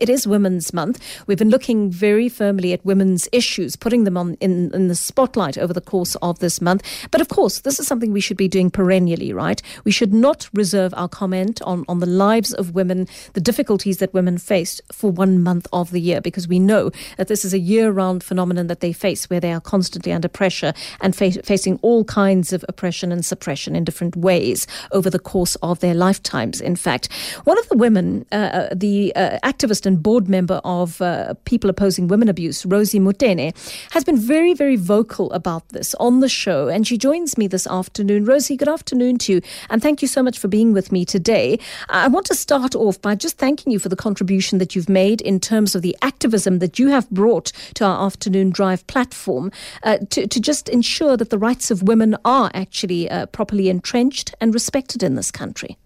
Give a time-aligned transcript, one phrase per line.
[0.00, 1.00] It is Women's Month.
[1.28, 5.56] We've been looking very firmly at women's issues, putting them on in, in the spotlight
[5.56, 6.82] over the course of this month.
[7.12, 9.62] But of course, this is something we should be doing perennially, right?
[9.84, 14.12] We should not reserve our comment on, on the lives of women, the difficulties that
[14.12, 17.60] women face for one month of the year, because we know that this is a
[17.60, 20.72] year round phenomenon that they face where they are constantly under pressure
[21.02, 25.54] and fa- facing all kinds of oppression and suppression in different ways over the course
[25.62, 27.12] of their lifetimes, in fact.
[27.44, 31.70] One of the women, uh, uh the uh, activist and board member of uh, People
[31.70, 33.54] Opposing Women Abuse, Rosie Motene,
[33.90, 36.68] has been very, very vocal about this on the show.
[36.68, 38.24] And she joins me this afternoon.
[38.24, 39.40] Rosie, good afternoon to you.
[39.70, 41.58] And thank you so much for being with me today.
[41.88, 45.20] I want to start off by just thanking you for the contribution that you've made
[45.20, 49.50] in terms of the activism that you have brought to our afternoon drive platform
[49.82, 54.34] uh, to, to just ensure that the rights of women are actually uh, properly entrenched
[54.40, 55.76] and respected in this country.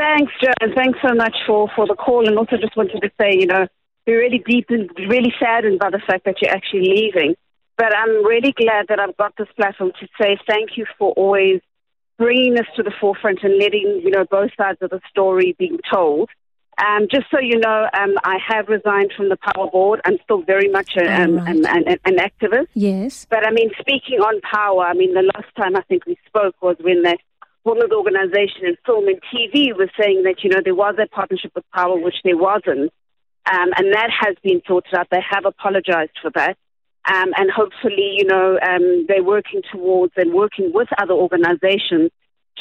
[0.00, 0.72] Thanks, Joe.
[0.74, 2.26] Thanks so much for, for the call.
[2.26, 3.66] And also just wanted to say, you know,
[4.06, 7.34] we're really deep and really saddened by the fact that you're actually leaving.
[7.76, 11.60] But I'm really glad that I've got this platform to say thank you for always
[12.16, 15.78] bringing this to the forefront and letting, you know, both sides of the story being
[15.92, 16.30] told.
[16.78, 20.00] Um, just so you know, um, I have resigned from the POWA Board.
[20.06, 21.56] I'm still very much a, um, right.
[21.56, 22.68] an, an, an, activist.
[22.72, 23.26] Yes.
[23.28, 26.54] But I mean, speaking on POWA, I mean, the last time I think we spoke
[26.62, 27.18] was when they
[27.64, 31.52] women's organization in film and TV was saying that, you know, there was a partnership
[31.54, 32.92] with POWA, which there wasn't.
[33.50, 35.08] Um, and that has been sorted out.
[35.10, 36.56] They have apologized for that.
[37.10, 42.10] Um, and hopefully, you know, um, they're working towards and working with other organizations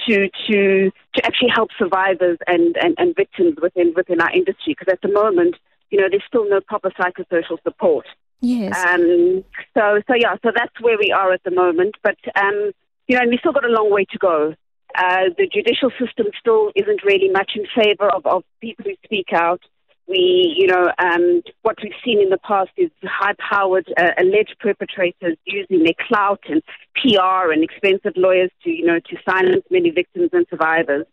[0.07, 4.75] to to to actually help survivors and, and, and victims within within our industry.
[4.79, 5.55] Because at the moment,
[5.89, 8.05] you know, there's still no proper psychosocial support.
[8.39, 8.77] Yes.
[8.87, 11.95] Um, so so yeah, so that's where we are at the moment.
[12.01, 12.71] But um,
[13.07, 14.55] you know, and we still got a long way to go.
[14.95, 19.27] Uh, the judicial system still isn't really much in favor of, of people who speak
[19.33, 19.61] out.
[20.07, 25.37] We, you know, um, what we've seen in the past is high-powered uh, alleged perpetrators
[25.45, 26.63] using their clout and
[26.95, 31.05] PR and expensive lawyers to, you know, to silence many victims and survivors.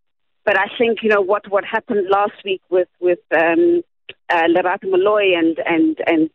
[0.47, 3.83] But I think, you know, what, what happened last week with with um,
[4.31, 4.45] uh,
[4.84, 6.31] Moloi and and and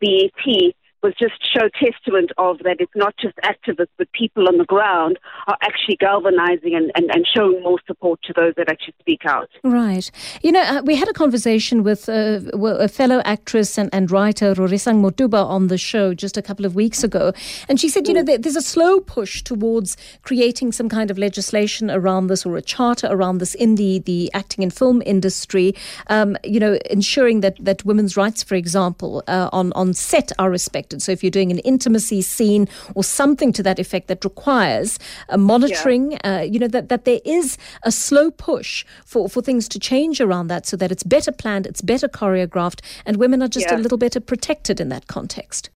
[1.03, 5.17] was just show testament of that it's not just activists, but people on the ground
[5.47, 9.49] are actually galvanizing and, and, and showing more support to those that actually speak out.
[9.63, 10.09] Right.
[10.41, 14.53] You know, uh, we had a conversation with uh, a fellow actress and, and writer,
[14.53, 17.33] Rorisang Motuba, on the show just a couple of weeks ago.
[17.67, 18.41] And she said, you know, mm.
[18.41, 23.07] there's a slow push towards creating some kind of legislation around this or a charter
[23.09, 25.73] around this in the, the acting and film industry,
[26.07, 30.49] um, you know, ensuring that, that women's rights, for example, uh, on, on set are
[30.49, 31.01] respected affected.
[31.01, 35.37] So if you're doing an intimacy scene or something to that effect that requires a
[35.37, 36.39] monitoring, yeah.
[36.39, 40.21] uh, you know, that, that there is a slow push for, for things to change
[40.21, 43.77] around that so that it's better planned, it's better choreographed, and women are just yeah.
[43.77, 45.69] a little better protected in that context.